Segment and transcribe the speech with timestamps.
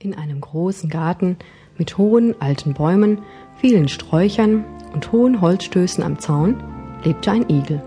[0.00, 1.38] In einem großen Garten
[1.76, 3.18] mit hohen alten Bäumen,
[3.56, 6.62] vielen Sträuchern und hohen Holzstößen am Zaun
[7.02, 7.82] lebte ein Igel.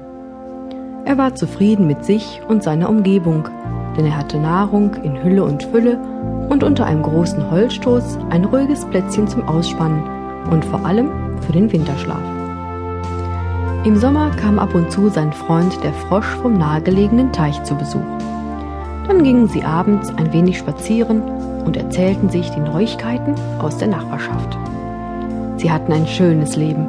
[1.05, 3.47] Er war zufrieden mit sich und seiner Umgebung,
[3.95, 5.97] denn er hatte Nahrung in Hülle und Fülle
[6.49, 10.03] und unter einem großen Holzstoß ein ruhiges Plätzchen zum Ausspannen
[10.51, 12.19] und vor allem für den Winterschlaf.
[13.85, 18.03] Im Sommer kam ab und zu sein Freund der Frosch vom nahegelegenen Teich zu Besuch.
[19.11, 21.21] Dann gingen sie abends ein wenig spazieren
[21.65, 24.57] und erzählten sich die Neuigkeiten aus der Nachbarschaft.
[25.57, 26.87] Sie hatten ein schönes Leben.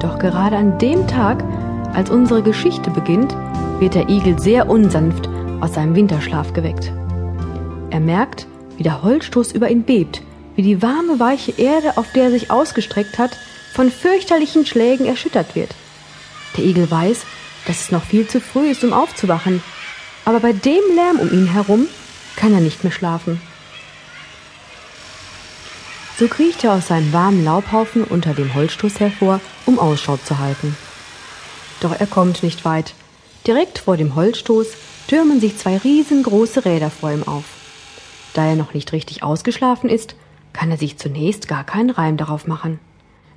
[0.00, 1.44] Doch gerade an dem Tag,
[1.94, 3.36] als unsere Geschichte beginnt,
[3.78, 5.28] wird der Igel sehr unsanft
[5.60, 6.92] aus seinem Winterschlaf geweckt.
[7.90, 10.22] Er merkt, wie der Holzstoß über ihn bebt,
[10.56, 13.38] wie die warme, weiche Erde, auf der er sich ausgestreckt hat,
[13.74, 15.70] von fürchterlichen Schlägen erschüttert wird.
[16.56, 17.24] Der Igel weiß,
[17.68, 19.62] dass es noch viel zu früh ist, um aufzuwachen,
[20.24, 21.86] aber bei dem Lärm um ihn herum
[22.36, 23.40] kann er nicht mehr schlafen.
[26.18, 30.76] So kriecht er aus seinem warmen Laubhaufen unter dem Holzstoß hervor, um Ausschau zu halten.
[31.80, 32.94] Doch er kommt nicht weit.
[33.46, 34.68] Direkt vor dem Holzstoß
[35.08, 37.44] türmen sich zwei riesengroße Räder vor ihm auf.
[38.32, 40.14] Da er noch nicht richtig ausgeschlafen ist,
[40.52, 42.78] kann er sich zunächst gar keinen Reim darauf machen.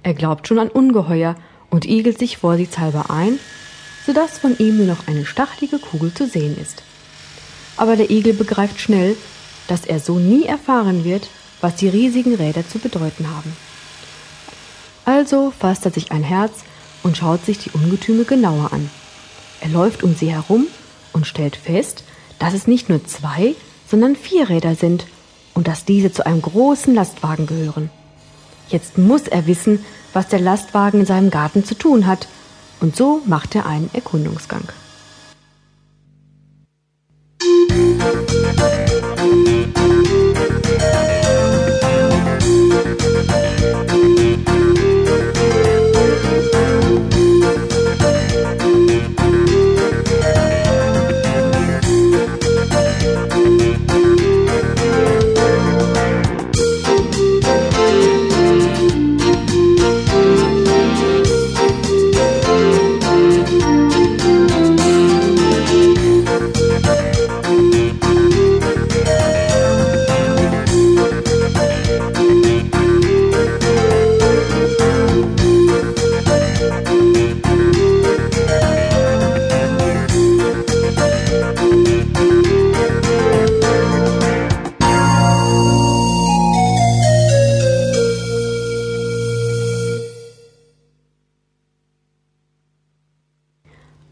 [0.03, 1.35] Er glaubt schon an Ungeheuer
[1.69, 3.39] und igelt sich vorsichtshalber ein,
[4.08, 6.81] so dass von ihm nur noch eine stachelige Kugel zu sehen ist.
[7.75, 9.17] Aber der Igel begreift schnell,
[9.67, 13.55] dass er so nie erfahren wird, was die riesigen Räder zu bedeuten haben.
[15.03, 16.63] Also fasst er sich ein Herz
[17.03, 18.89] und schaut sich die Ungetüme genauer an.
[19.59, 20.67] Er läuft um sie herum
[21.11, 22.03] und stellt fest,
[22.39, 23.55] dass es nicht nur zwei,
[23.89, 25.05] sondern vier Räder sind
[25.53, 27.89] und dass diese zu einem großen Lastwagen gehören.
[28.69, 32.28] Jetzt muss er wissen, was der Lastwagen in seinem Garten zu tun hat,
[32.80, 34.70] und so macht er einen Erkundungsgang.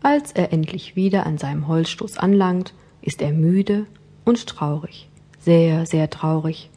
[0.01, 3.85] Als er endlich wieder an seinem Holzstoß anlangt, ist er müde
[4.23, 5.07] und traurig,
[5.39, 6.69] sehr, sehr traurig.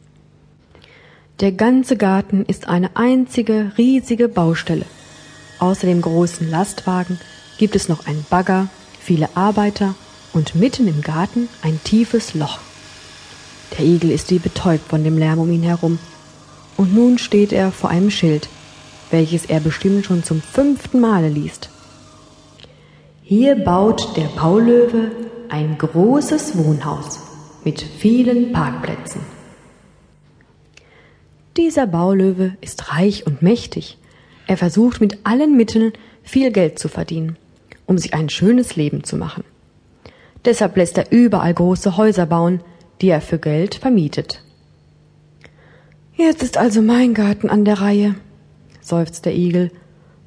[1.39, 4.85] Der ganze Garten ist eine einzige riesige Baustelle.
[5.59, 7.19] Außer dem großen Lastwagen
[7.57, 8.67] gibt es noch einen Bagger,
[8.99, 9.95] viele Arbeiter
[10.33, 12.59] und mitten im Garten ein tiefes Loch.
[13.77, 15.99] Der Igel ist wie betäubt von dem Lärm um ihn herum.
[16.77, 18.49] Und nun steht er vor einem Schild,
[19.11, 21.69] welches er bestimmt schon zum fünften Male liest.
[23.31, 25.11] Hier baut der Baulöwe
[25.49, 27.19] ein großes Wohnhaus
[27.63, 29.21] mit vielen Parkplätzen.
[31.55, 33.99] Dieser Baulöwe ist reich und mächtig.
[34.47, 37.37] Er versucht mit allen Mitteln viel Geld zu verdienen,
[37.85, 39.43] um sich ein schönes Leben zu machen.
[40.43, 42.61] Deshalb lässt er überall große Häuser bauen,
[42.99, 44.43] die er für Geld vermietet.
[46.15, 48.15] Jetzt ist also mein Garten an der Reihe,
[48.81, 49.69] seufzt der Igel,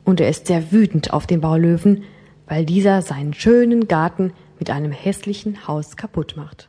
[0.04, 2.04] und er ist sehr wütend auf den Baulöwen,
[2.52, 6.68] weil dieser seinen schönen Garten mit einem hässlichen Haus kaputt macht.